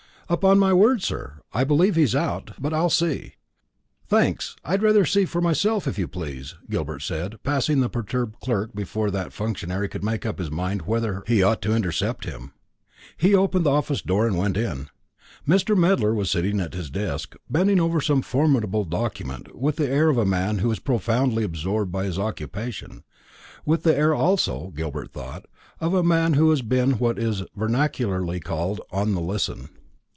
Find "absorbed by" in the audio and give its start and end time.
21.43-22.05